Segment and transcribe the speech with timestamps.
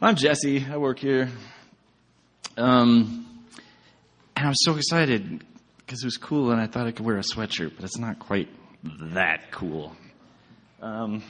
[0.00, 0.62] I'm Jesse.
[0.70, 1.30] I work here.
[2.58, 3.26] Um,
[4.36, 5.42] and I was so excited
[5.78, 8.18] because it was cool and I thought I could wear a sweatshirt, but it's not
[8.18, 8.50] quite
[8.84, 9.96] that cool.
[10.82, 11.22] Um,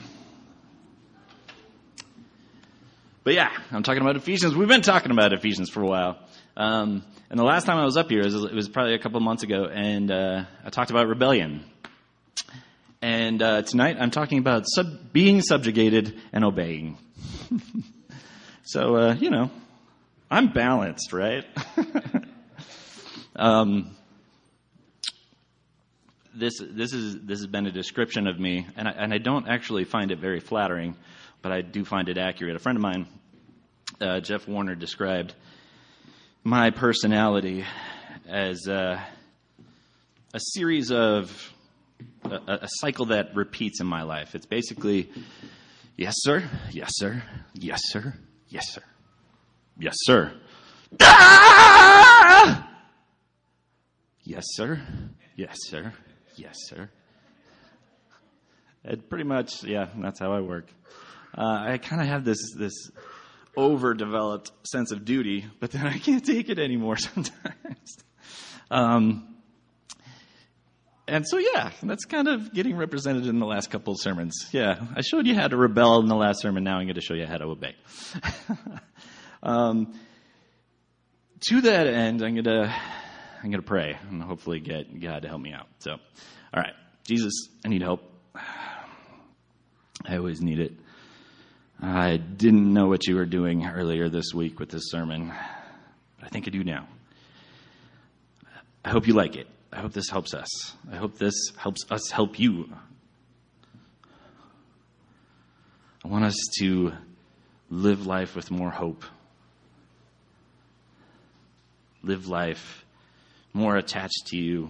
[3.23, 4.53] but yeah, I'm talking about Ephesians.
[4.53, 6.19] We've been talking about Ephesians for a while.
[6.57, 8.99] Um, and the last time I was up here, it was, it was probably a
[8.99, 11.63] couple months ago, and uh, I talked about rebellion.
[13.01, 16.97] And uh, tonight I'm talking about sub- being subjugated and obeying.
[18.67, 19.49] so, uh, you know,
[20.29, 21.45] I'm balanced, right?
[23.37, 23.95] um,
[26.35, 29.47] this, this, is, this has been a description of me, and I, and I don't
[29.47, 30.97] actually find it very flattering,
[31.41, 32.57] but I do find it accurate.
[32.57, 33.07] A friend of mine,
[34.01, 35.33] uh, Jeff Warner, described
[36.43, 37.63] my personality
[38.27, 38.99] as uh,
[40.33, 41.53] a series of
[42.25, 44.35] a, a, cycle that repeats in my life.
[44.35, 45.09] It's basically,
[45.95, 47.23] yes, sir, yes, sir,
[47.53, 48.13] yes, sir,
[48.49, 48.83] yes, sir,
[49.79, 50.33] yes, sir.
[51.01, 52.69] Ah!
[54.23, 54.81] Yes, sir,
[55.35, 55.93] yes, sir,
[56.35, 56.89] yes, sir.
[58.83, 60.67] It pretty much, yeah, that's how I work.
[61.37, 62.73] Uh, I kind of have this this
[63.55, 67.97] overdeveloped sense of duty, but then I can't take it anymore sometimes.
[68.71, 69.36] um,
[71.07, 74.49] and so, yeah, that's kind of getting represented in the last couple of sermons.
[74.51, 76.63] Yeah, I showed you how to rebel in the last sermon.
[76.63, 77.75] Now I'm going to show you how to obey.
[79.43, 79.93] um,
[81.49, 82.75] to that end, I'm going to
[83.43, 85.67] I'm going to pray and hopefully get God to help me out.
[85.79, 86.73] So, all right,
[87.05, 88.01] Jesus, I need help.
[90.05, 90.73] I always need it.
[91.81, 95.31] I didn't know what you were doing earlier this week with this sermon,
[96.17, 96.87] but I think I do now.
[98.83, 99.47] I hope you like it.
[99.71, 100.47] I hope this helps us.
[100.91, 102.73] I hope this helps us help you.
[106.03, 106.93] I want us to
[107.69, 109.03] live life with more hope,
[112.01, 112.85] live life
[113.53, 114.69] more attached to you,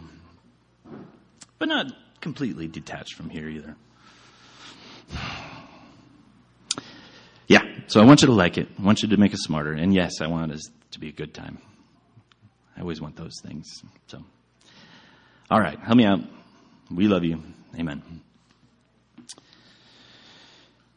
[1.60, 1.88] but not
[2.22, 3.76] completely detached from here either.
[7.48, 8.68] Yeah, so I want you to like it.
[8.78, 9.74] I want you to make us smarter.
[9.74, 10.62] And yes, I want it
[10.92, 11.60] to be a good time.
[12.76, 13.66] I always want those things.
[14.08, 14.24] So,
[15.50, 16.20] all right, help me out.
[16.92, 17.42] We love you.
[17.80, 18.02] Amen.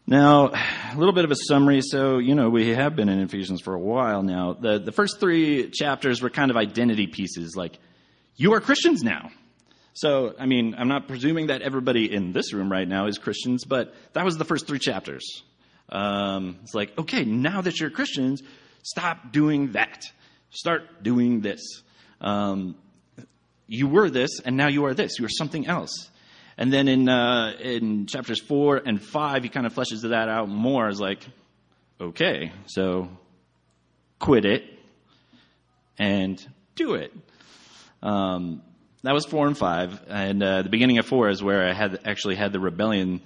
[0.07, 1.83] Now, a little bit of a summary.
[1.83, 4.55] So, you know, we have been in Ephesians for a while now.
[4.55, 7.79] The, the first three chapters were kind of identity pieces, like,
[8.35, 9.31] you are Christians now.
[9.93, 13.65] So, I mean, I'm not presuming that everybody in this room right now is Christians,
[13.65, 15.43] but that was the first three chapters.
[15.91, 18.43] Um, it's like, okay, now that you're Christians,
[18.83, 20.07] stop doing that.
[20.51, 21.83] Start doing this.
[22.21, 22.77] Um,
[23.71, 25.21] you were this, and now you are this.
[25.21, 26.11] You are something else.
[26.59, 30.49] And then in uh, in chapters four and five, he kind of fleshes that out
[30.49, 30.89] more.
[30.89, 31.25] As like,
[32.01, 33.09] okay, so
[34.19, 34.65] quit it
[35.99, 36.45] and
[36.75, 37.15] do it.
[38.03, 38.63] Um,
[39.05, 42.01] that was four and five, and uh, the beginning of four is where I had
[42.05, 43.21] actually had the rebellion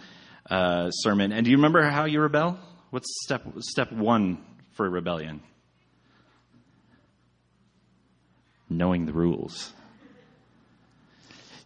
[0.50, 1.32] uh, sermon.
[1.32, 2.58] And do you remember how you rebel?
[2.90, 5.40] What's step step one for rebellion?
[8.68, 9.72] Knowing the rules.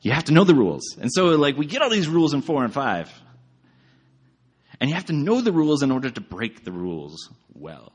[0.00, 0.96] You have to know the rules.
[1.00, 3.10] And so, like, we get all these rules in four and five.
[4.80, 7.92] And you have to know the rules in order to break the rules well.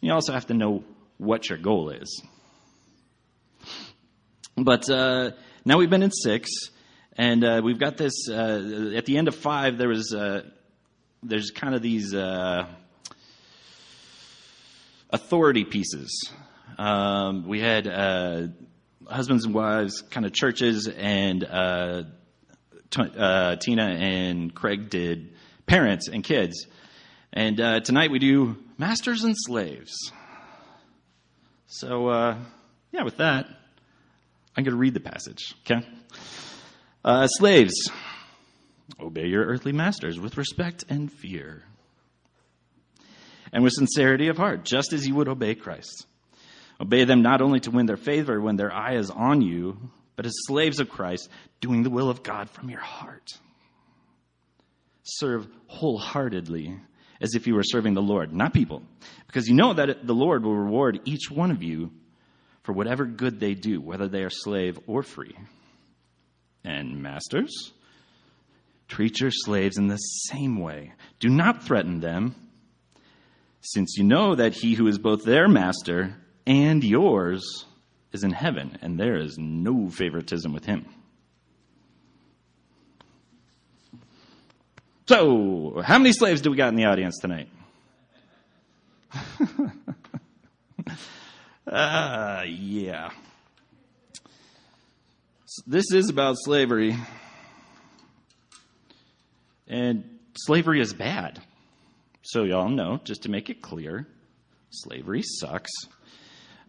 [0.00, 0.84] You also have to know
[1.18, 2.22] what your goal is.
[4.56, 5.32] But uh,
[5.64, 6.48] now we've been in six,
[7.16, 8.28] and uh, we've got this.
[8.28, 10.42] Uh, at the end of five, there was uh,
[11.24, 12.66] there's kind of these uh,
[15.10, 16.30] authority pieces.
[16.78, 18.48] Um, we had uh,
[19.08, 22.02] husbands and wives, kind of churches, and uh,
[22.90, 25.34] t- uh, Tina and Craig did
[25.66, 26.66] parents and kids.
[27.32, 29.92] And uh, tonight we do masters and slaves.
[31.66, 32.36] So,
[32.92, 33.46] yeah, with that.
[34.56, 35.84] I'm going to read the passage, okay?
[37.04, 37.90] Uh, slaves,
[39.00, 41.64] obey your earthly masters with respect and fear,
[43.52, 46.06] and with sincerity of heart, just as you would obey Christ.
[46.80, 49.78] Obey them not only to win their favor when their eye is on you,
[50.16, 51.28] but as slaves of Christ,
[51.60, 53.32] doing the will of God from your heart.
[55.02, 56.76] Serve wholeheartedly
[57.20, 58.82] as if you were serving the Lord, not people,
[59.26, 61.90] because you know that the Lord will reward each one of you
[62.62, 65.36] for whatever good they do, whether they are slave or free.
[66.64, 67.72] And masters,
[68.88, 70.92] treat your slaves in the same way.
[71.20, 72.34] Do not threaten them,
[73.60, 76.16] since you know that he who is both their master
[76.46, 77.64] and yours
[78.12, 80.86] is in heaven, and there is no favoritism with him.
[85.06, 87.48] So, how many slaves do we got in the audience tonight?
[91.66, 93.10] uh, yeah.
[95.66, 96.96] This is about slavery.
[99.68, 101.42] And slavery is bad.
[102.22, 104.06] So, y'all know, just to make it clear,
[104.70, 105.70] slavery sucks.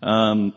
[0.05, 0.53] Um,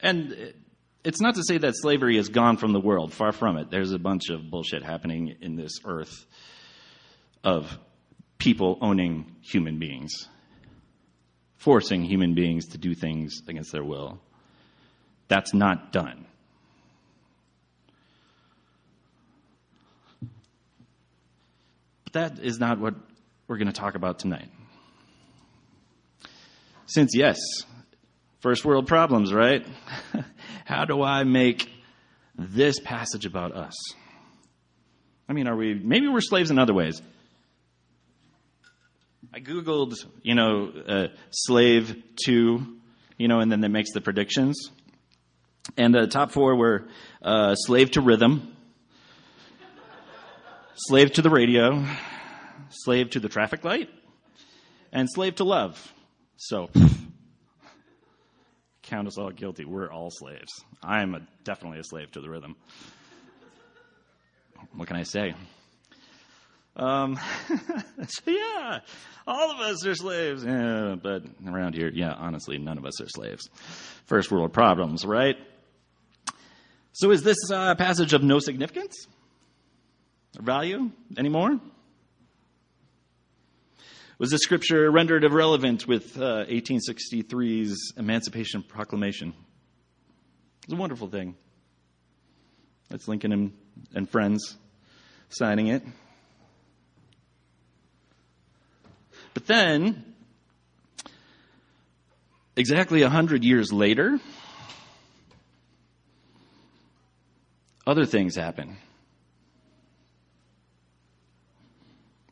[0.00, 0.54] and
[1.02, 3.12] it's not to say that slavery is gone from the world.
[3.12, 3.70] Far from it.
[3.70, 6.24] There's a bunch of bullshit happening in this earth
[7.42, 7.76] of
[8.38, 10.28] people owning human beings,
[11.56, 14.20] forcing human beings to do things against their will.
[15.26, 16.24] That's not done.
[22.04, 22.94] But that is not what
[23.48, 24.48] we're going to talk about tonight.
[26.86, 27.38] Since, yes,
[28.40, 29.66] first world problems, right?
[30.64, 31.70] How do I make
[32.36, 33.74] this passage about us?
[35.28, 37.02] I mean, are we, maybe we're slaves in other ways.
[39.32, 42.66] I Googled, you know, uh, slave to,
[43.18, 44.70] you know, and then it makes the predictions.
[45.76, 46.88] And the top four were
[47.20, 48.56] uh, slave to rhythm,
[50.74, 51.84] slave to the radio,
[52.70, 53.90] slave to the traffic light,
[54.92, 55.92] and slave to love.
[56.36, 56.70] So,
[58.88, 59.64] count us all guilty.
[59.64, 60.52] We're all slaves.
[60.82, 62.56] I am a, definitely a slave to the rhythm.
[64.74, 65.34] What can I say?
[66.76, 67.18] Um,
[68.06, 68.80] so yeah,
[69.26, 70.44] all of us are slaves.
[70.44, 73.48] Yeah, but around here, yeah, honestly, none of us are slaves.
[74.06, 75.36] First world problems, right?
[76.92, 79.06] So is this a passage of no significance
[80.38, 81.60] or value anymore?
[84.18, 89.32] Was the scripture rendered irrelevant with uh, 1863's Emancipation Proclamation?
[90.64, 91.36] It's a wonderful thing.
[92.88, 93.52] That's Lincoln and,
[93.94, 94.56] and friends
[95.28, 95.84] signing it.
[99.34, 100.14] But then,
[102.56, 104.18] exactly a hundred years later,
[107.86, 108.78] other things happen.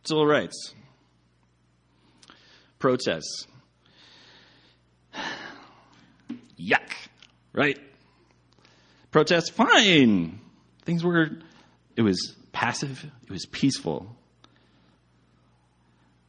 [0.02, 0.74] Civil rights,
[2.78, 3.46] protests.
[6.58, 6.90] Yuck,
[7.52, 7.78] right?
[9.10, 10.40] Protests, fine.
[10.84, 11.30] Things were,
[11.96, 14.14] it was passive, it was peaceful.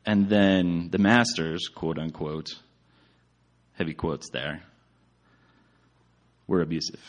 [0.06, 2.50] And then the masters, quote unquote,
[3.74, 4.64] heavy quotes there,
[6.48, 7.02] were abusive.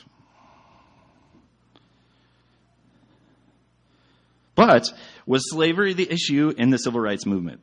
[4.56, 4.92] But
[5.24, 7.60] was slavery the issue in the civil rights movement?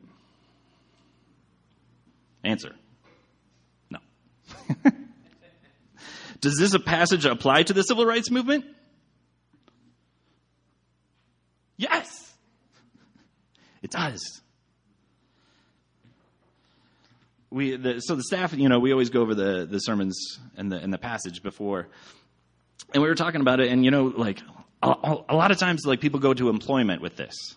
[2.46, 2.74] Answer
[3.90, 3.98] no.
[6.40, 8.64] Does this a passage apply to the civil rights movement?
[11.76, 12.08] Yes,
[13.82, 14.40] it does.
[17.50, 20.70] we the, so the staff, you know, we always go over the the sermons and
[20.70, 21.88] the and the passage before,
[22.92, 24.40] and we were talking about it, and you know, like
[24.82, 27.56] a, a lot of times, like people go to employment with this.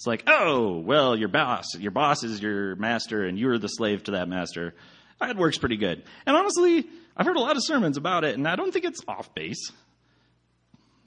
[0.00, 4.04] It's like, oh, well, your boss, your boss is your master, and you're the slave
[4.04, 4.72] to that master.
[5.20, 6.02] That works pretty good.
[6.24, 9.02] And honestly, I've heard a lot of sermons about it, and I don't think it's
[9.06, 9.70] off base.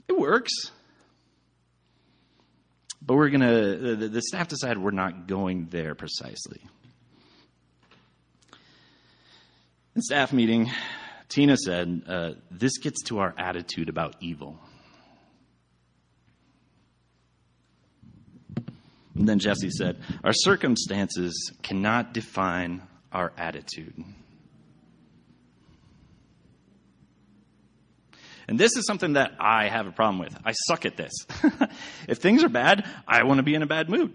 [0.07, 0.51] It works.
[3.01, 6.62] But we're going to, the, the staff decided we're not going there precisely.
[9.95, 10.69] In staff meeting,
[11.30, 14.59] Tina said, uh, This gets to our attitude about evil.
[19.15, 23.93] And then Jesse said, Our circumstances cannot define our attitude.
[28.47, 30.37] And this is something that I have a problem with.
[30.43, 31.13] I suck at this.
[32.07, 34.13] if things are bad, I want to be in a bad mood.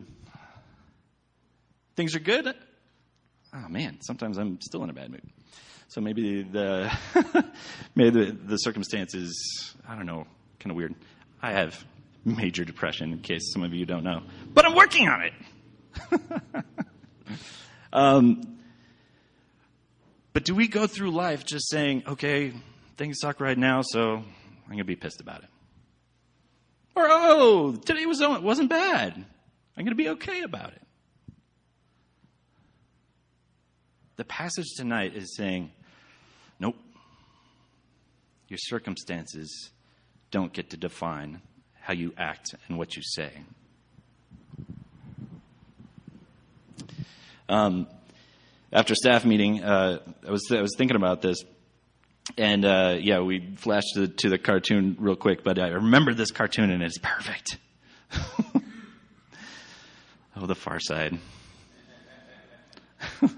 [1.96, 2.54] Things are good.
[3.54, 5.22] Oh man, sometimes I'm still in a bad mood.
[5.88, 6.92] So maybe the
[7.94, 10.26] maybe the, the circumstances I don't know,
[10.60, 10.94] kind of weird.
[11.40, 11.82] I have
[12.36, 15.32] major depression, in case some of you don't know, but I'm working on it.
[17.92, 18.58] um,
[20.32, 22.52] but do we go through life just saying, okay,
[22.96, 25.48] things suck right now, so I'm going to be pissed about it?
[26.94, 29.14] Or, oh, today was, wasn't bad.
[29.14, 30.82] I'm going to be okay about it.
[34.16, 35.70] The passage tonight is saying,
[36.58, 36.74] Nope.
[38.48, 39.70] Your circumstances
[40.30, 41.40] don't get to define
[41.88, 43.32] how you act and what you say.
[47.48, 47.88] Um,
[48.70, 51.38] after staff meeting, uh, I was I was thinking about this,
[52.36, 55.42] and uh, yeah, we flashed to, to, the cartoon real quick.
[55.42, 57.56] But I remember this cartoon, and it's perfect.
[60.36, 61.18] oh, the Far Side.
[63.22, 63.30] Is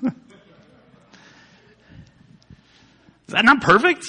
[3.29, 4.05] that not perfect?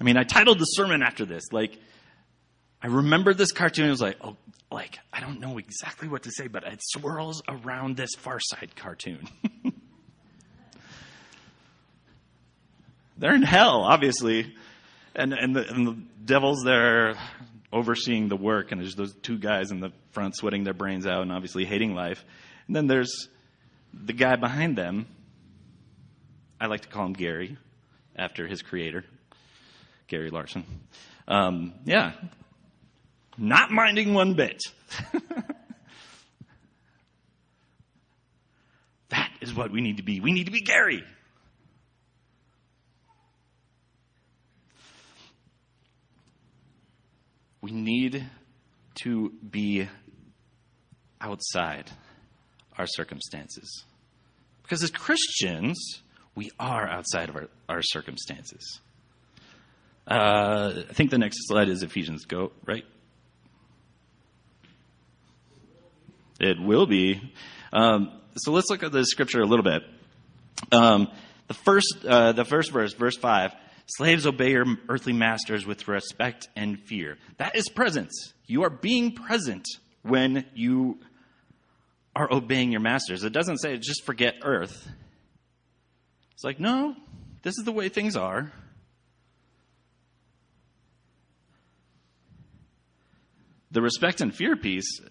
[0.00, 1.44] I mean, I titled the sermon after this.
[1.52, 1.78] Like,
[2.82, 3.86] I remembered this cartoon.
[3.86, 4.36] It was like, oh,
[4.70, 8.76] like, I don't know exactly what to say, but it swirls around this Far Side
[8.76, 9.28] cartoon.
[13.18, 14.54] They're in hell, obviously.
[15.14, 17.14] And, and, the, and the devil's there
[17.72, 21.22] overseeing the work, and there's those two guys in the front sweating their brains out
[21.22, 22.22] and obviously hating life.
[22.66, 23.28] And then there's
[23.94, 25.06] the guy behind them.
[26.60, 27.56] I like to call him Gary,
[28.16, 29.04] after his creator,
[30.08, 30.64] Gary Larson.
[31.28, 32.12] Um, yeah,
[33.36, 34.62] not minding one bit.
[39.10, 40.20] that is what we need to be.
[40.20, 41.04] We need to be Gary.
[47.60, 48.24] We need
[49.02, 49.88] to be
[51.20, 51.90] outside
[52.78, 53.84] our circumstances.
[54.62, 56.02] Because as Christians,
[56.34, 58.80] we are outside of our, our circumstances.
[60.06, 62.26] Uh, I think the next slide is Ephesians.
[62.26, 62.84] Go, right?
[66.38, 67.20] It will be.
[67.72, 69.82] Um, so let's look at the scripture a little bit.
[70.70, 71.08] Um,
[71.48, 73.54] the first, uh, the first verse, verse five.
[73.88, 77.18] Slaves obey your earthly masters with respect and fear.
[77.36, 78.34] That is presence.
[78.46, 79.64] You are being present
[80.02, 80.98] when you
[82.16, 83.22] are obeying your masters.
[83.22, 84.88] It doesn't say just forget earth.
[86.32, 86.96] It's like, no,
[87.42, 88.52] this is the way things are.
[93.76, 95.02] The respect and fear piece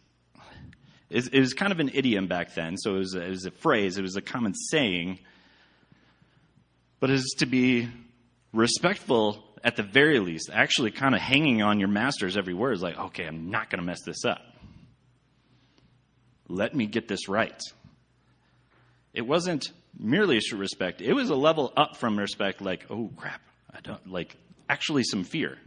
[1.11, 3.51] is, it was kind of an idiom back then, so it was, it was a
[3.51, 5.19] phrase, it was a common saying.
[6.99, 7.87] But it is to be
[8.53, 12.81] respectful at the very least, actually kind of hanging on your master's every word is
[12.81, 14.41] like, okay, I'm not going to mess this up.
[16.47, 17.61] Let me get this right.
[19.13, 23.41] It wasn't merely a respect, it was a level up from respect, like, oh crap,
[23.71, 24.35] I don't, like,
[24.67, 25.59] actually some fear.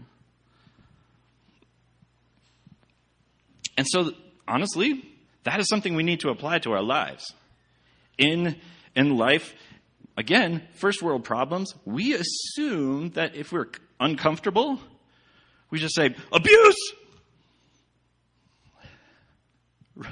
[3.78, 4.10] And so,
[4.48, 5.04] honestly,
[5.44, 7.32] that is something we need to apply to our lives.
[8.18, 8.56] In,
[8.96, 9.54] in life,
[10.16, 13.68] again, first world problems, we assume that if we're
[14.00, 14.80] uncomfortable,
[15.70, 16.92] we just say, abuse!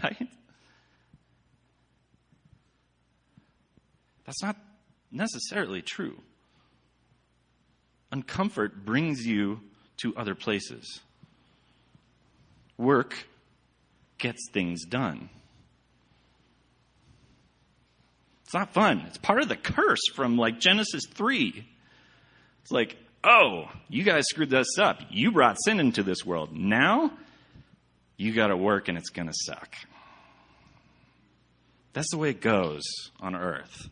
[0.02, 0.28] Right?
[4.25, 4.56] That's not
[5.12, 6.20] necessarily true.
[8.12, 9.61] Uncomfort brings you
[9.99, 11.00] to other places.
[12.76, 13.14] Work
[14.18, 15.28] gets things done.
[18.44, 19.04] It's not fun.
[19.08, 21.66] It's part of the curse from like Genesis 3.
[22.62, 25.00] It's like, oh, you guys screwed this up.
[25.11, 26.50] You brought sin into this world.
[26.52, 27.11] Now
[28.16, 29.75] you got to work and it's going to suck.
[31.92, 32.82] That's the way it goes
[33.20, 33.88] on earth.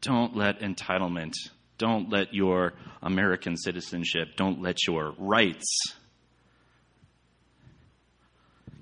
[0.00, 1.32] Don't let entitlement,
[1.78, 5.96] don't let your American citizenship, don't let your rights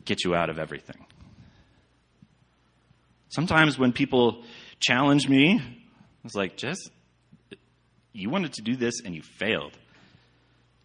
[0.04, 1.04] get you out of everything.
[3.28, 4.42] Sometimes when people
[4.78, 5.60] challenge me,
[6.24, 6.78] it's like, Jess,
[8.12, 9.76] you wanted to do this and you failed.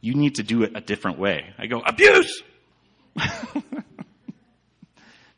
[0.02, 1.54] You need to do it a different way.
[1.58, 2.42] I go, abuse!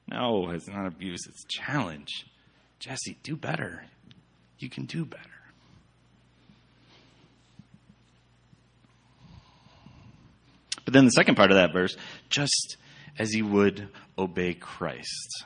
[0.08, 2.26] no, it's not abuse, it's challenge.
[2.80, 3.84] Jesse, do better.
[4.58, 5.24] You can do better.
[10.86, 11.96] But then the second part of that verse,
[12.30, 12.78] just
[13.22, 13.88] as you would
[14.18, 15.46] obey Christ.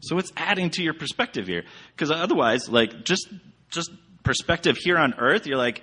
[0.00, 1.64] So it's adding to your perspective here.
[1.94, 3.28] Because otherwise, like, just,
[3.68, 3.90] just
[4.22, 5.82] perspective here on earth, you're like,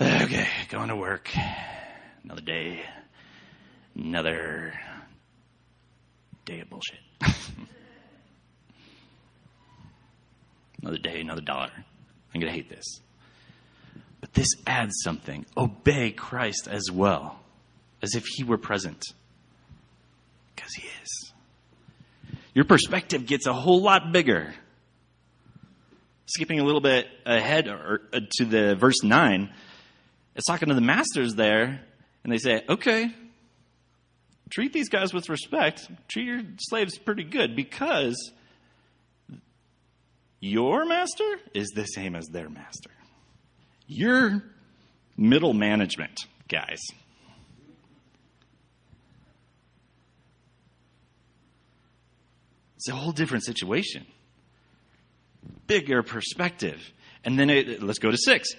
[0.00, 1.30] ah, okay, going to work.
[2.24, 2.82] Another day.
[3.94, 4.72] Another
[6.46, 7.00] day of bullshit.
[10.82, 11.72] another day, another dollar.
[12.34, 13.00] I'm to hate this.
[14.22, 15.44] But this adds something.
[15.58, 17.38] Obey Christ as well,
[18.02, 19.02] as if he were present.
[20.54, 21.28] Because he is
[22.58, 24.52] your perspective gets a whole lot bigger.
[26.26, 29.48] Skipping a little bit ahead or, uh, to the verse 9,
[30.34, 31.80] it's talking to the masters there,
[32.24, 33.14] and they say, okay,
[34.50, 38.32] treat these guys with respect, treat your slaves pretty good because
[40.40, 42.90] your master is the same as their master.
[43.86, 44.42] You're
[45.16, 46.80] middle management, guys.
[52.78, 54.06] It's a whole different situation.
[55.66, 56.80] Bigger perspective.
[57.24, 58.50] And then it, let's go to six.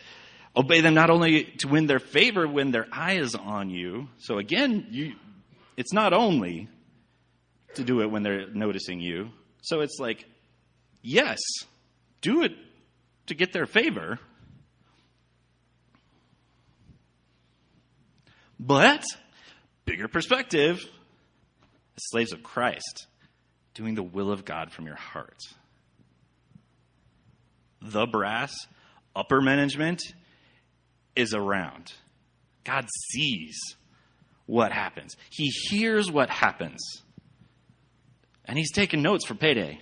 [0.58, 4.10] Obey them not only to win their favor when their eye is on you.
[4.18, 5.14] So again, you,
[5.78, 6.68] it's not only
[7.76, 9.30] to do it when they're noticing you,
[9.62, 10.26] So it's like,
[11.02, 11.40] yes,
[12.22, 12.54] do it
[13.28, 14.20] to get their favor.
[18.60, 19.04] But,
[19.86, 20.84] bigger perspective,
[21.98, 23.08] slaves of Christ,
[23.80, 25.40] doing the will of God from your heart.
[27.82, 28.54] The brass,
[29.16, 30.02] upper management
[31.16, 31.94] is around.
[32.66, 33.58] God sees
[34.46, 36.82] what happens, He hears what happens.
[38.44, 39.80] And He's taking notes for payday.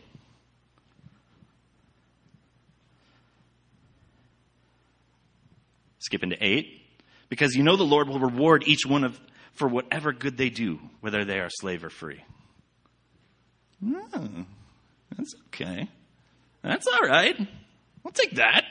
[5.97, 6.67] Skip into 8.
[7.29, 9.19] Because you know the Lord will reward each one of
[9.53, 12.21] for whatever good they do, whether they are slave or free.
[13.85, 14.45] Oh,
[15.15, 15.87] that's okay.
[16.63, 17.39] That's all right.
[18.05, 18.63] I'll take that.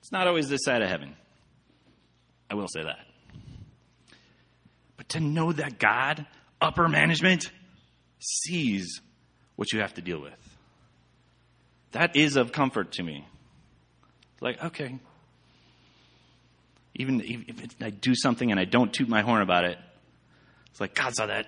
[0.00, 1.16] It's not always this side of heaven.
[2.50, 3.06] I will say that.
[4.96, 6.26] But to know that God,
[6.60, 7.50] upper management,
[8.18, 9.00] sees
[9.56, 10.34] what you have to deal with,
[11.92, 13.26] that is of comfort to me.
[14.34, 14.98] It's like, okay,
[16.94, 19.78] even if I do something and I don't toot my horn about it,
[20.70, 21.46] it's like, God saw that.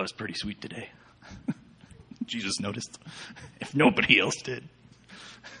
[0.00, 0.88] That was pretty sweet today.
[2.24, 2.98] Jesus noticed,
[3.60, 4.66] if nobody else did.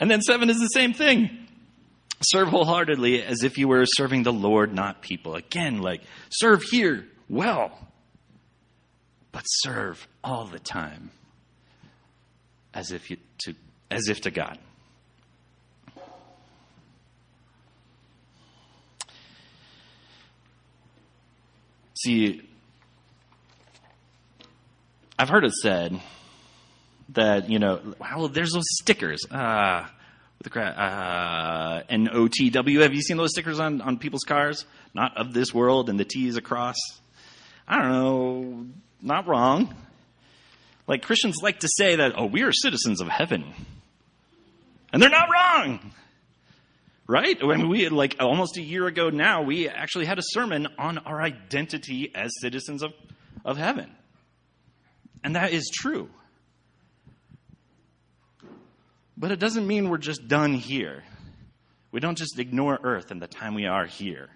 [0.00, 1.28] and then seven is the same thing.
[2.22, 5.34] Serve wholeheartedly as if you were serving the Lord, not people.
[5.34, 6.00] Again, like,
[6.30, 7.78] serve here well,
[9.30, 11.10] but serve all the time
[12.72, 13.52] as if you to
[13.90, 14.58] as if to God.
[22.02, 22.42] See,
[25.18, 26.00] I've heard it said
[27.10, 29.24] that, you know, well, there's those stickers.
[29.30, 29.86] Uh,
[30.38, 32.80] with the uh, N-O-T-W.
[32.80, 34.64] Have you seen those stickers on, on people's cars?
[34.94, 36.76] Not of this world and the T is across.
[37.66, 38.66] I don't know.
[39.02, 39.74] Not wrong.
[40.86, 43.44] Like Christians like to say that, oh, we are citizens of heaven.
[44.92, 45.92] And they're not wrong.
[47.10, 47.42] Right?
[47.42, 51.22] Mean, we, like almost a year ago now, we actually had a sermon on our
[51.22, 52.92] identity as citizens of,
[53.46, 53.90] of heaven.
[55.24, 56.10] And that is true.
[59.16, 61.02] But it doesn't mean we're just done here.
[61.90, 64.28] We don't just ignore earth and the time we are here.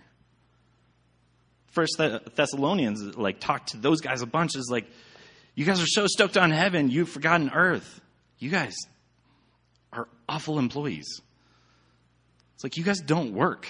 [1.72, 4.86] First Thessalonians like talked to those guys a bunch is like,
[5.54, 8.00] you guys are so stoked on heaven, you've forgotten earth.
[8.38, 8.74] You guys,
[9.92, 11.20] are awful employees.
[12.62, 13.68] It's like you guys don't work.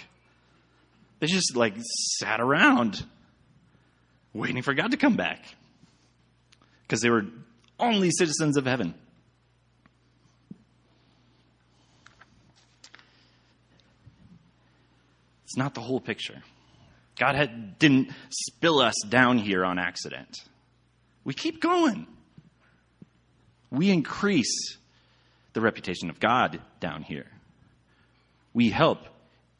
[1.18, 1.72] They just like
[2.18, 3.02] sat around
[4.34, 5.42] waiting for God to come back
[6.82, 7.24] because they were
[7.80, 8.92] only citizens of heaven.
[15.44, 16.42] It's not the whole picture.
[17.18, 20.36] God had, didn't spill us down here on accident.
[21.24, 22.06] We keep going.
[23.70, 24.76] We increase
[25.54, 27.30] the reputation of God down here.
[28.52, 28.98] We help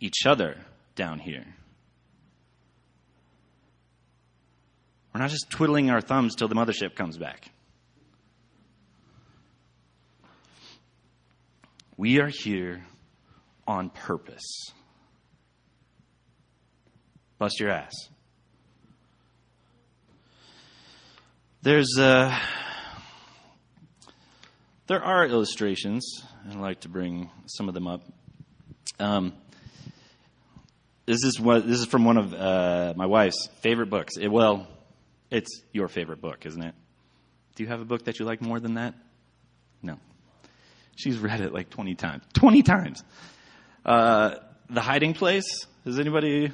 [0.01, 0.57] each other
[0.95, 1.47] down here.
[5.13, 7.51] We're not just twiddling our thumbs till the mothership comes back.
[11.97, 12.85] We are here
[13.67, 14.73] on purpose.
[17.39, 17.93] Bust your ass.
[21.63, 21.97] There's.
[21.99, 22.37] Uh,
[24.89, 28.03] there are illustrations, and I'd like to bring some of them up.
[28.99, 29.33] Um,
[31.07, 34.17] this is what this is from one of uh, my wife's favorite books.
[34.21, 34.67] It, well,
[35.31, 36.75] it's your favorite book, isn't it?
[37.55, 38.95] Do you have a book that you like more than that?
[39.83, 39.99] No.
[40.97, 42.23] She's read it like twenty times.
[42.33, 43.03] Twenty times.
[43.85, 44.37] Uh,
[44.71, 45.67] the Hiding Place.
[45.85, 46.53] Has anybody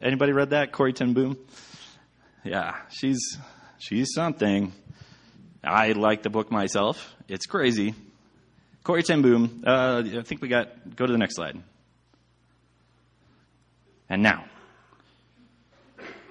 [0.00, 0.72] anybody read that?
[0.72, 1.36] Corrie ten Boom.
[2.44, 3.36] Yeah, she's
[3.78, 4.72] she's something.
[5.64, 7.14] I like the book myself.
[7.26, 7.94] It's crazy.
[8.84, 9.64] Corrie ten Boom.
[9.66, 10.96] Uh, I think we got.
[10.96, 11.60] Go to the next slide.
[14.08, 14.44] And now,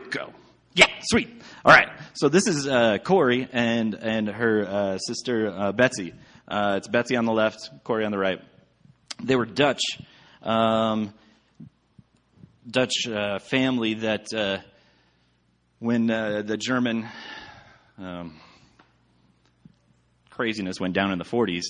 [0.10, 0.34] go.
[0.74, 1.30] Yeah, sweet.
[1.64, 1.90] All right.
[2.14, 6.14] So this is uh, Corrie and and her uh, sister uh, Betsy.
[6.48, 8.40] Uh, it's Betsy on the left, Corrie on the right.
[9.22, 9.82] They were Dutch,
[10.42, 11.14] um,
[12.68, 14.60] Dutch uh, family that uh,
[15.80, 17.08] when the German
[18.00, 18.40] um,
[20.32, 21.66] craziness went down in the 40s,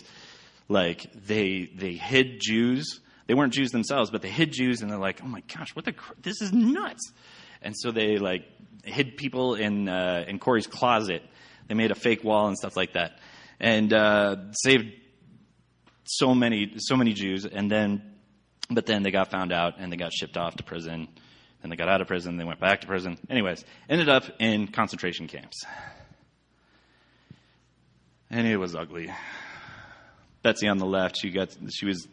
[0.70, 3.00] like they they hid Jews.
[3.28, 5.86] They weren't Jews themselves, but they hid Jews, and they're like, "Oh my gosh, what
[5.86, 5.94] the?
[6.22, 7.12] This is nuts!"
[7.62, 8.46] And so they like
[8.84, 11.22] hid people in uh, in Corrie's closet.
[11.68, 13.20] They made a fake wall and stuff like that,
[13.60, 14.94] and uh, saved
[16.06, 17.46] so many so many Jews.
[17.46, 18.02] And then,
[18.70, 21.08] but then they got found out and they got shipped off to prison.
[21.62, 22.38] Then they got out of prison.
[22.38, 23.18] They went back to prison.
[23.30, 25.66] Anyways, ended up in concentration camps.
[28.30, 29.12] And it was ugly.
[30.44, 32.08] Betsy on the left, she got, she was,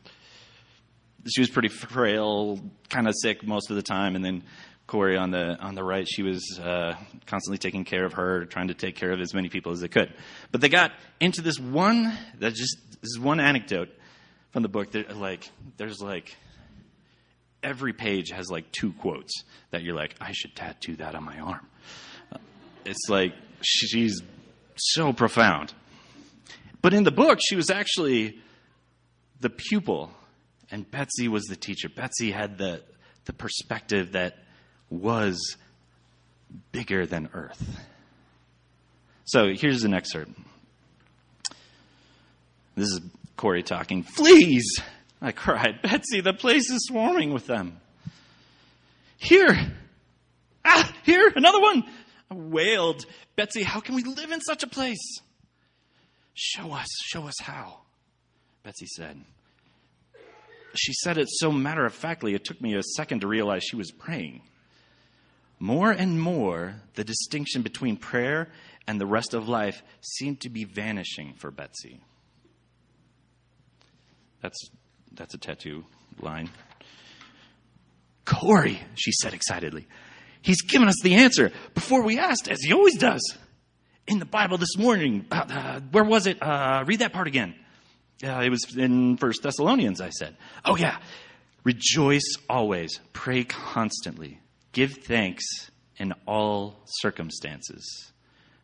[1.29, 2.59] she was pretty frail,
[2.89, 4.17] kind of sick most of the time.
[4.17, 4.43] And then
[4.87, 6.95] Corrie on the on the right, she was uh,
[7.27, 9.89] constantly taking care of her, trying to take care of as many people as they
[9.89, 10.13] could.
[10.53, 13.89] But they got into this one that just this is one anecdote
[14.51, 14.93] from the book.
[14.93, 16.37] That like there's like
[17.63, 21.39] every page has like two quotes that you're like, I should tattoo that on my
[21.39, 21.67] arm.
[22.85, 24.21] It's like she's
[24.77, 25.73] so profound.
[26.83, 28.39] But in the book, she was actually
[29.41, 30.11] the pupil,
[30.70, 31.88] and Betsy was the teacher.
[31.88, 32.83] Betsy had the
[33.24, 34.38] the perspective that
[34.90, 35.57] was
[36.72, 37.81] bigger than earth.
[39.24, 40.33] So here's an excerpt.
[42.77, 43.00] This is
[43.37, 44.03] Corrie talking.
[44.03, 44.81] Fleas!
[45.22, 45.81] I cried.
[45.83, 47.81] Betsy, the place is swarming with them.
[49.16, 49.57] Here!
[50.64, 51.85] Ah, here, another one!
[52.31, 53.07] I wailed.
[53.37, 55.20] Betsy, how can we live in such a place?
[56.35, 57.81] Show us, show us how,
[58.64, 59.24] Betsy said.
[60.75, 63.77] She said it so matter of factly, it took me a second to realize she
[63.77, 64.43] was praying.
[65.59, 68.49] More and more, the distinction between prayer
[68.87, 72.01] and the rest of life seemed to be vanishing for Betsy.
[74.43, 74.69] That's,
[75.13, 75.85] that's a tattoo
[76.21, 76.51] line.
[78.25, 79.87] Corrie, she said excitedly.
[80.43, 83.23] He's given us the answer before we asked, as he always does.
[84.07, 86.43] In the Bible this morning, uh, uh, where was it?
[86.43, 87.55] Uh, read that part again.
[88.25, 90.37] Uh, it was in First Thessalonians, I said.
[90.65, 90.99] Oh, yeah.
[91.63, 94.41] Rejoice always, pray constantly.
[94.73, 95.45] Give thanks
[95.97, 98.13] in all circumstances,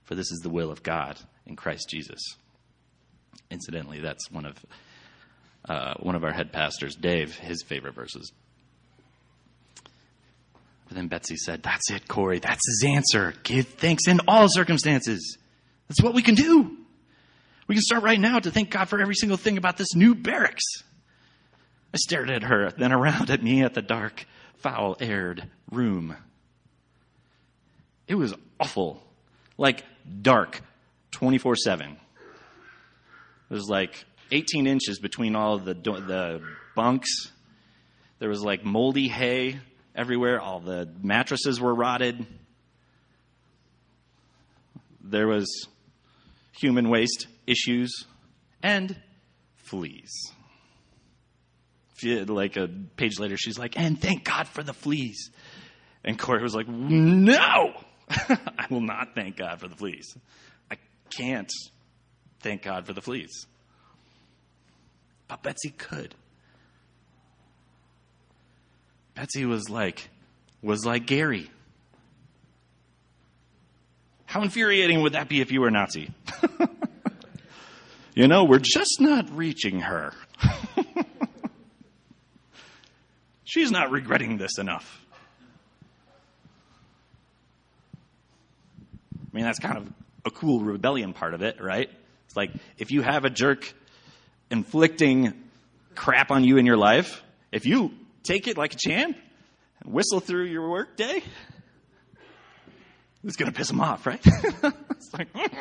[0.05, 2.21] for this is the will of God in Christ Jesus.
[3.51, 4.57] Incidentally, that's one of
[5.69, 8.33] uh, one of our head pastors, Dave, his favorite verses.
[10.89, 12.39] But then Betsy said, That's it, Corrie.
[12.39, 13.35] That's his answer.
[13.45, 15.39] Give thanks in all circumstances.
[15.89, 16.77] That's what we can do.
[17.71, 20.17] We can start right now to thank God for every single thing about this new
[20.17, 20.65] barracks.
[21.95, 26.17] I stared at her, then around at me at the dark, foul aired room.
[28.09, 29.01] It was awful.
[29.57, 29.85] Like
[30.21, 30.63] dark
[31.13, 31.97] 24 7.
[33.49, 36.43] There was like 18 inches between all the, the
[36.75, 37.31] bunks.
[38.19, 39.61] There was like moldy hay
[39.95, 40.41] everywhere.
[40.41, 42.27] All the mattresses were rotted.
[45.05, 45.69] There was
[46.53, 48.07] human waste issues
[48.63, 48.97] and
[49.57, 50.33] fleas
[52.03, 55.31] like a page later, she's like, and thank God for the fleas.
[56.05, 57.73] And Corrie was like, no,
[58.11, 60.17] I will not thank God for the fleas.
[60.71, 60.77] I
[61.11, 61.51] can't
[62.41, 63.47] thank God for the fleas.
[65.29, 66.15] But Betsy could.
[69.15, 70.09] Betsy was like,
[70.63, 71.51] was like Gary.
[74.31, 76.09] How infuriating would that be if you were Nazi?
[78.15, 80.13] you know, we're just not reaching her.
[83.45, 85.05] She's not regretting this enough.
[89.17, 89.93] I mean, that's kind of
[90.25, 91.91] a cool rebellion part of it, right?
[92.27, 93.75] It's like if you have a jerk
[94.49, 95.33] inflicting
[95.97, 99.17] crap on you in your life, if you take it like a champ
[99.81, 101.25] and whistle through your work day,
[103.25, 104.21] it's going to piss them off, right?
[104.25, 105.57] it's like, hmm.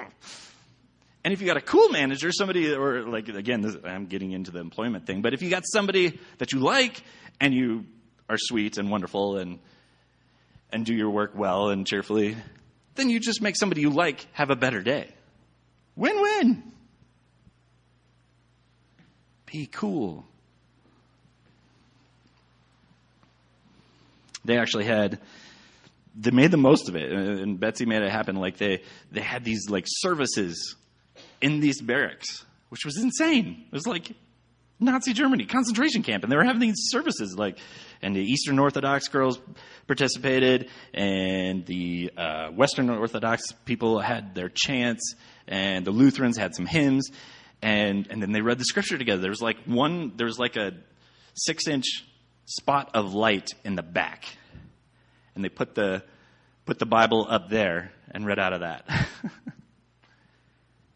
[1.24, 4.52] and if you got a cool manager, somebody, or like, again, this, I'm getting into
[4.52, 7.04] the employment thing, but if you got somebody that you like
[7.42, 7.86] and you
[8.30, 9.60] are sweet and wonderful and,
[10.72, 12.38] and do your work well and cheerfully,
[12.96, 15.10] then you just make somebody you like have a better day.
[15.96, 16.64] Win win.
[19.46, 20.26] Be cool.
[24.46, 25.20] They actually had
[26.20, 27.12] they made the most of it.
[27.12, 28.36] And betsy made it happen.
[28.36, 30.76] Like they they had these like services
[31.42, 33.66] in these barracks, which was insane.
[33.68, 34.12] It was like
[34.80, 37.60] Nazi Germany, concentration camp, and they were having these services like,
[38.02, 39.40] and the Eastern Orthodox girls
[39.88, 45.16] participated, and the uh, Western Orthodox people had their chants,
[45.48, 47.10] and the Lutherans had some hymns,
[47.62, 49.22] and and then they read the scripture together.
[49.22, 50.72] There was like one, there was like a
[51.34, 52.06] six inch
[52.46, 54.26] spot of light in the back,
[55.36, 56.04] and they put the
[56.66, 58.86] put the Bible up there and read out of that.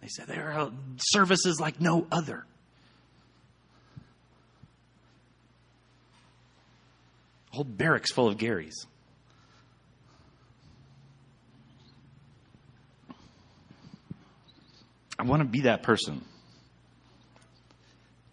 [0.03, 2.45] They said there are services like no other.
[7.51, 8.73] Whole barracks full of Garys.
[15.17, 16.25] I want to be that person.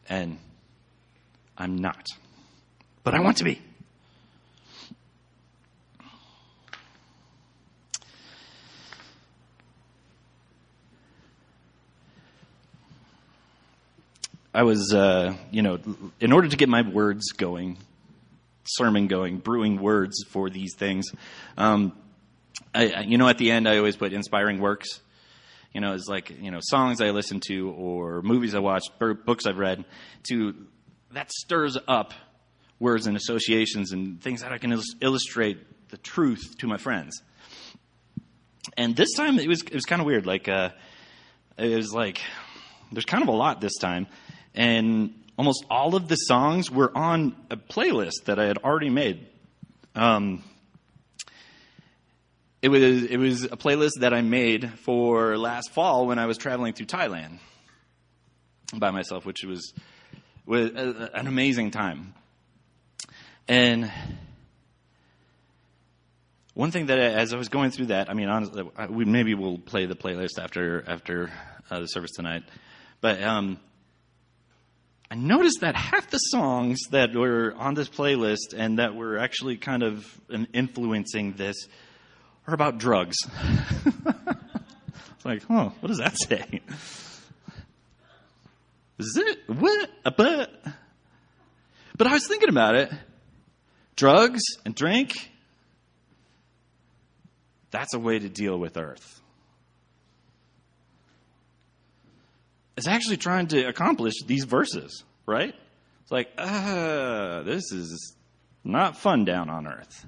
[0.08, 0.38] And
[1.56, 2.04] I'm not.
[3.04, 3.62] But I want to be.
[14.52, 15.78] I was, uh, you know,
[16.18, 17.78] in order to get my words going,
[18.64, 21.06] sermon going, brewing words for these things,
[21.56, 21.92] um,
[22.74, 25.00] I, you know, at the end, I always put inspiring works.
[25.72, 29.46] You know, it's like, you know, songs I listen to or movies I watched, books
[29.46, 29.84] I've read,
[30.28, 30.54] to,
[31.12, 32.12] that stirs up
[32.80, 37.22] words and associations and things that I can illustrate the truth to my friends.
[38.76, 40.26] And this time it was, it was kind of weird.
[40.26, 40.70] Like, uh,
[41.56, 42.20] it was like,
[42.90, 44.08] there's kind of a lot this time.
[44.54, 49.26] And almost all of the songs were on a playlist that I had already made.
[49.94, 50.44] Um,
[52.62, 56.36] it was it was a playlist that I made for last fall when I was
[56.36, 57.38] traveling through Thailand
[58.74, 59.72] by myself, which was
[60.44, 62.12] was an amazing time.
[63.48, 63.90] And
[66.52, 69.58] one thing that as I was going through that, I mean, honestly, we maybe we'll
[69.58, 71.32] play the playlist after after
[71.70, 72.42] uh, the service tonight,
[73.00, 73.58] but um,
[75.10, 79.56] I noticed that half the songs that were on this playlist and that were actually
[79.56, 80.20] kind of
[80.52, 81.66] influencing this
[82.46, 83.16] are about drugs.
[83.84, 86.60] it's like, oh, what does that say?
[89.00, 89.90] Is it what?
[90.04, 90.52] But,
[91.96, 92.92] but I was thinking about it.
[93.96, 95.30] Drugs and drink.
[97.72, 99.19] That's a way to deal with Earth.
[102.80, 105.54] It's actually trying to accomplish these verses, right?
[106.00, 108.16] It's like, ah, this is
[108.64, 110.06] not fun down on Earth.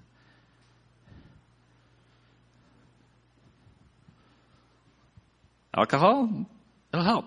[5.76, 6.46] Alcohol,
[6.94, 7.26] it'll help.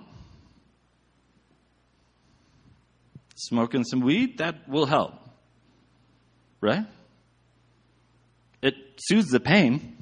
[3.35, 5.13] Smoking some weed, that will help.
[6.59, 6.87] Right?
[8.63, 9.94] It soothes the pain.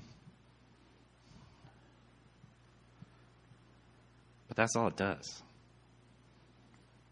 [4.54, 5.42] But that's all it does.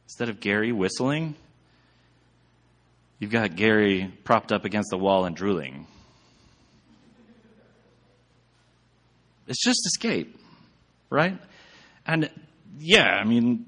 [0.06, 1.34] Instead of Gary whistling,
[3.18, 5.88] you've got Gary propped up against the wall and drooling.
[9.48, 10.38] It's just escape
[11.12, 11.38] right?
[12.08, 12.32] And
[12.80, 13.68] yeah, I mean,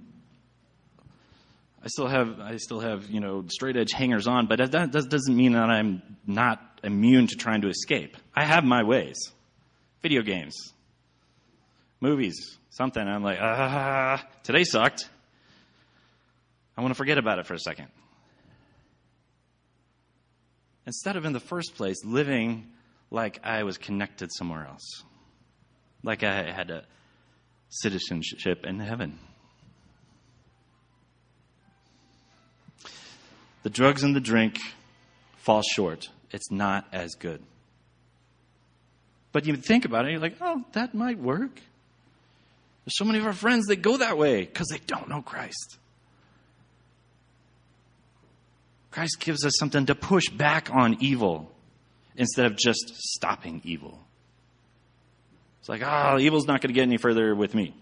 [1.83, 5.09] I still have I still have you know straight edge hangers on, but that, that
[5.09, 8.17] doesn't mean that I'm not immune to trying to escape.
[8.35, 9.17] I have my ways.
[10.01, 10.55] Video games,
[12.01, 13.07] movies, something.
[13.07, 15.07] I'm like, ah, today sucked.
[16.75, 17.87] I want to forget about it for a second.
[20.85, 22.67] Instead of in the first place living
[23.11, 25.03] like I was connected somewhere else,
[26.03, 26.83] like I had a
[27.69, 29.19] citizenship in heaven.
[33.61, 34.57] The drugs and the drink
[35.37, 36.09] fall short.
[36.31, 37.41] It's not as good.
[39.31, 41.61] But you think about it, you're like, oh, that might work.
[42.85, 45.77] There's so many of our friends that go that way because they don't know Christ.
[48.91, 51.51] Christ gives us something to push back on evil
[52.15, 53.99] instead of just stopping evil.
[55.59, 57.73] It's like, oh, evil's not going to get any further with me.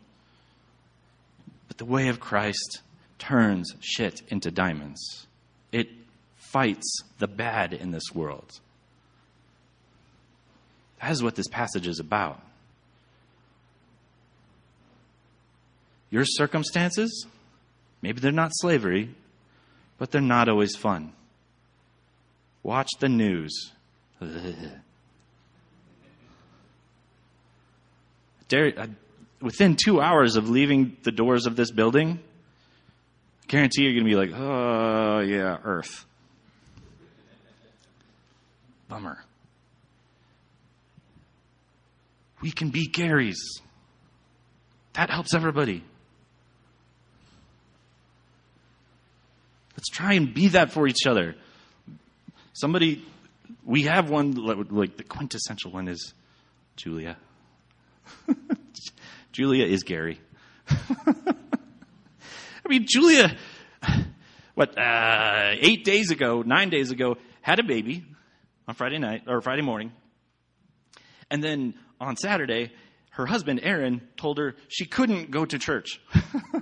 [1.67, 2.81] But the way of Christ
[3.17, 5.25] turns shit into diamonds.
[5.71, 5.89] It
[6.35, 8.59] fights the bad in this world.
[11.01, 12.39] That is what this passage is about.
[16.11, 17.25] Your circumstances,
[18.01, 19.15] maybe they're not slavery,
[19.97, 21.13] but they're not always fun.
[22.63, 23.71] Watch the news.
[24.21, 24.27] uh,
[29.41, 32.19] within two hours of leaving the doors of this building,
[33.43, 36.05] I guarantee you're going to be like, oh, yeah, Earth.
[38.89, 39.23] Bummer.
[42.41, 43.61] We can be Garys.
[44.93, 45.85] That helps everybody.
[49.81, 51.33] Let's try and be that for each other.
[52.53, 53.03] Somebody,
[53.65, 56.13] we have one, like the quintessential one is
[56.75, 57.17] Julia.
[59.31, 60.19] Julia is Gary.
[60.69, 61.33] I
[62.69, 63.35] mean, Julia,
[64.53, 68.05] what, uh, eight days ago, nine days ago, had a baby
[68.67, 69.93] on Friday night, or Friday morning.
[71.31, 72.71] And then on Saturday,
[73.11, 75.99] her husband, Aaron, told her she couldn't go to church.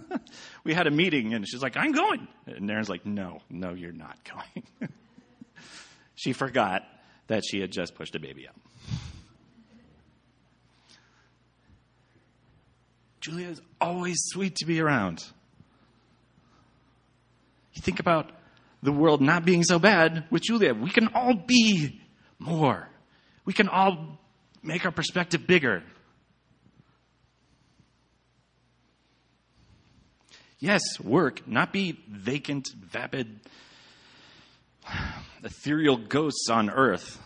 [0.64, 2.28] we had a meeting and she's like, I'm going.
[2.48, 4.18] And Aaron's like, no, no, you're not
[4.82, 4.90] going.
[6.16, 6.82] she forgot
[7.28, 8.56] that she had just pushed a baby out.
[13.22, 15.24] Julia is always sweet to be around.
[17.74, 18.32] You think about
[18.82, 20.74] the world not being so bad with Julia.
[20.74, 22.02] We can all be
[22.40, 22.88] more.
[23.46, 24.18] We can all
[24.64, 25.84] make our perspective bigger.
[30.60, 33.40] Yes, work, not be vacant, vapid,
[35.44, 37.18] ethereal ghosts on earth.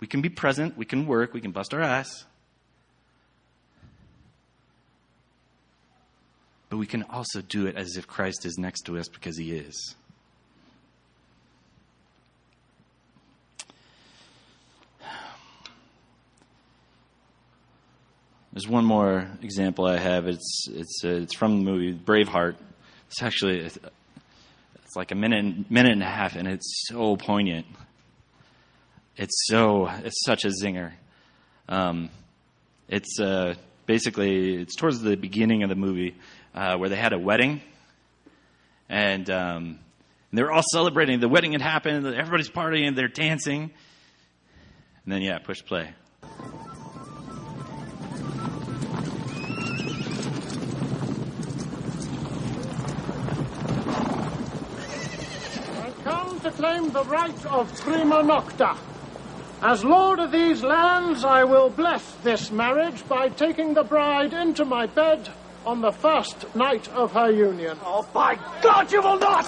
[0.00, 2.24] We can be present, we can work, we can bust our ass.
[6.68, 9.52] But we can also do it as if Christ is next to us because he
[9.52, 9.96] is.
[18.54, 20.28] There's one more example I have.
[20.28, 22.54] It's it's uh, it's from the movie Braveheart.
[23.08, 23.76] It's actually it's,
[24.94, 27.66] like a minute minute and a half, and it's so poignant.
[29.16, 30.92] It's so it's such a zinger.
[31.68, 32.10] Um,
[32.88, 33.54] it's uh,
[33.86, 36.14] basically it's towards the beginning of the movie
[36.54, 37.60] uh, where they had a wedding,
[38.88, 39.80] and um,
[40.30, 41.18] and they were all celebrating.
[41.18, 42.06] The wedding had happened.
[42.06, 42.94] Everybody's partying.
[42.94, 45.92] They're dancing, and then yeah, push play.
[56.56, 58.78] Claim the right of prima nocte.
[59.60, 64.64] As lord of these lands, I will bless this marriage by taking the bride into
[64.64, 65.30] my bed
[65.66, 67.78] on the first night of her union.
[67.84, 69.46] Oh, by God, you will not!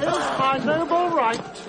[0.00, 1.68] It is my noble right.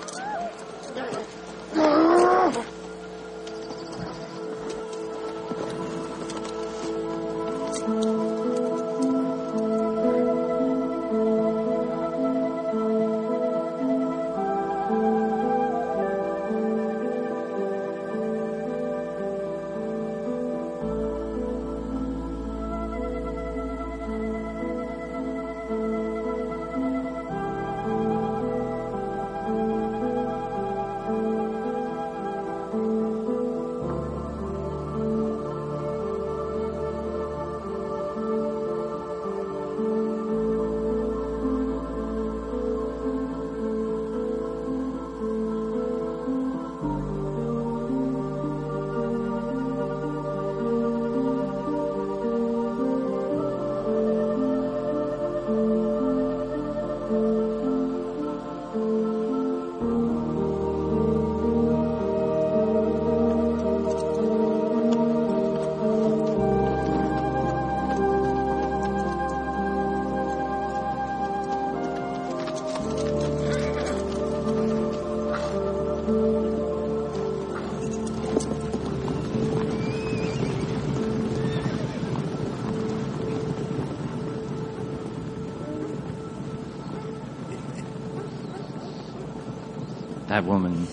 [90.30, 90.86] That woman,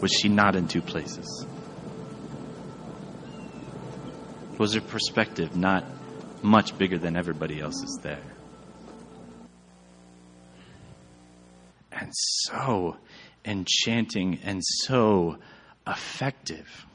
[0.00, 1.46] was she not in two places?
[4.56, 5.84] Was her perspective not
[6.40, 8.24] much bigger than everybody else's there?
[11.92, 12.96] And so
[13.44, 15.36] enchanting and so
[15.86, 16.86] effective.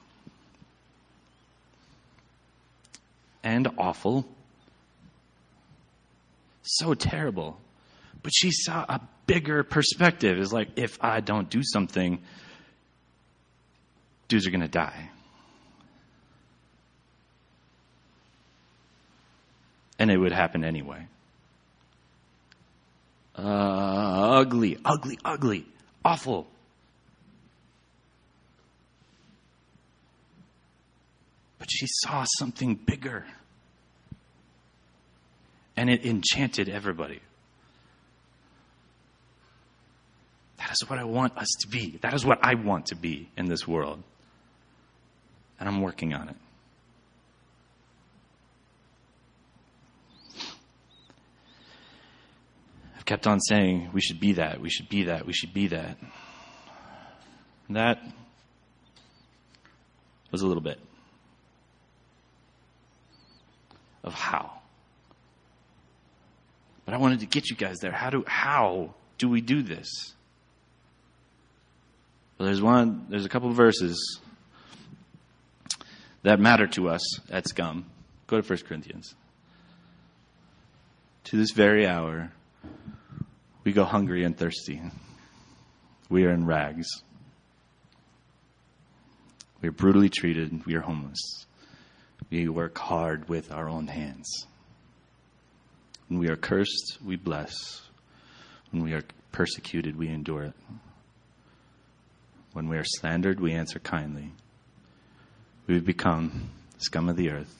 [3.43, 4.28] And awful.
[6.63, 7.62] So terrible.
[8.23, 10.40] But she saw a bigger perspective.
[10.40, 12.20] Is like, if I don't do something,
[14.28, 15.12] dudes are going to die.
[20.00, 21.08] And it would happen anyway.
[23.36, 25.66] Uh, ugly, ugly, ugly,
[26.04, 26.48] awful.
[31.60, 33.26] But she saw something bigger.
[35.76, 37.22] And it enchanted everybody.
[40.58, 41.98] That is what I want us to be.
[42.02, 44.02] That is what I want to be in this world.
[45.60, 46.36] And I'm working on it.
[52.98, 55.67] I've kept on saying we should be that, we should be that, we should be
[55.67, 55.98] that.
[57.69, 58.00] That
[60.32, 60.79] was a little bit
[64.04, 64.54] of how.
[66.86, 67.92] But I wanted to get you guys there.
[67.92, 70.13] How do how do we do this?
[72.38, 74.19] Well, there's one, there's a couple verses
[76.21, 77.85] that matter to us at Scum.
[78.27, 79.15] Go to 1 Corinthians.
[81.25, 82.31] To this very hour,
[83.63, 84.81] we go hungry and thirsty.
[86.10, 86.88] We are in rags.
[89.62, 90.65] We are brutally treated.
[90.65, 91.46] We are homeless.
[92.29, 94.46] We work hard with our own hands.
[96.08, 97.81] When we are cursed, we bless.
[98.71, 100.54] When we are persecuted, we endure it.
[102.58, 104.32] When we are slandered, we answer kindly.
[105.68, 106.50] we've become
[106.80, 107.56] scum of the earth,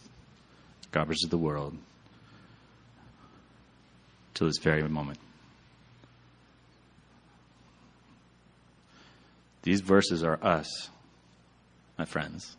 [0.92, 1.78] garbage of the world,
[4.34, 5.20] till this very moment.
[9.62, 10.90] These verses are us,
[12.00, 12.58] my friends.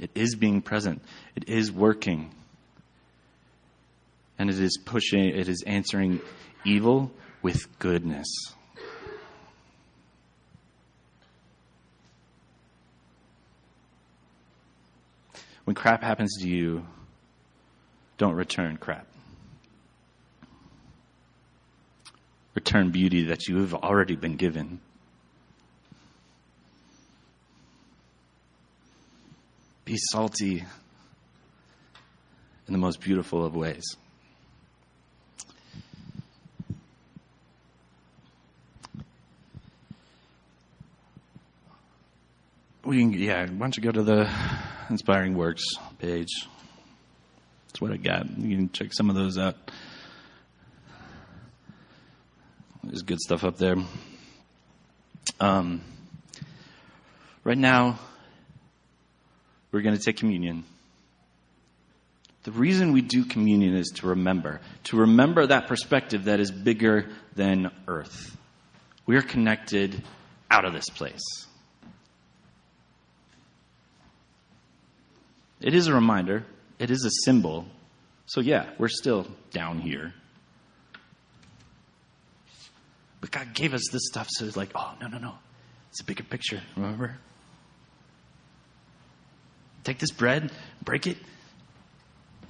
[0.00, 1.02] It is being present.
[1.36, 2.30] It is working.
[4.38, 6.22] And it is pushing, it is answering
[6.64, 7.10] evil
[7.42, 8.28] with goodness.
[15.64, 16.86] When crap happens to you,
[18.18, 19.06] don't return crap.
[22.54, 24.80] Return beauty that you have already been given.
[29.84, 30.64] Be salty
[32.66, 33.84] in the most beautiful of ways.
[42.84, 44.30] We can, yeah, why don't you go to the
[44.90, 45.64] Inspiring Works
[45.98, 46.46] page?
[47.68, 48.38] That's what I got.
[48.38, 49.56] You can check some of those out.
[52.82, 53.76] There's good stuff up there.
[55.40, 55.80] Um,
[57.42, 57.98] right now,
[59.72, 60.64] we're going to take communion.
[62.44, 67.08] The reason we do communion is to remember, to remember that perspective that is bigger
[67.34, 68.36] than earth.
[69.06, 70.02] We are connected
[70.50, 71.22] out of this place.
[75.64, 76.44] It is a reminder,
[76.78, 77.64] it is a symbol.
[78.26, 80.12] So, yeah, we're still down here.
[83.22, 85.34] But God gave us this stuff so it's like, oh, no, no, no.
[85.88, 87.16] It's a bigger picture, remember?
[89.84, 90.52] Take this bread,
[90.82, 91.16] break it,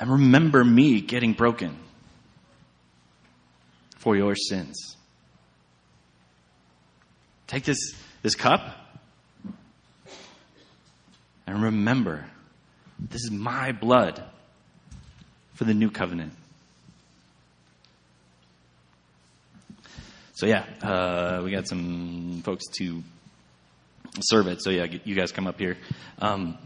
[0.01, 1.79] and remember me getting broken
[3.99, 4.97] for your sins.
[7.47, 8.61] Take this, this cup
[11.47, 12.25] and remember
[13.11, 14.23] this is my blood
[15.55, 16.33] for the new covenant.
[20.35, 23.03] So yeah, uh, we got some folks to
[24.21, 24.63] serve it.
[24.63, 25.77] So yeah, you guys come up here.
[26.19, 26.59] Um,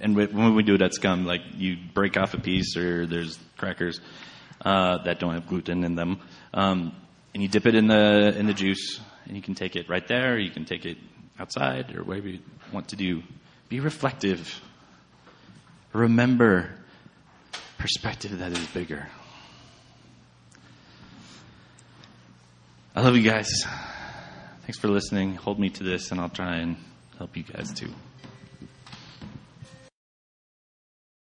[0.00, 3.38] and when we do it at Scum, like you break off a piece, or there's
[3.58, 4.00] crackers
[4.64, 6.20] uh, that don't have gluten in them,
[6.54, 6.96] um,
[7.34, 10.06] and you dip it in the in the juice, and you can take it right
[10.08, 10.38] there.
[10.38, 10.96] you can take it
[11.38, 12.40] outside, or whatever you
[12.72, 13.22] want to do.
[13.68, 14.60] Be reflective.
[15.92, 16.70] Remember
[17.76, 19.08] perspective that is bigger.
[22.94, 23.48] I love you guys.
[24.62, 25.34] Thanks for listening.
[25.34, 26.76] Hold me to this, and I'll try and
[27.18, 27.92] help you guys too.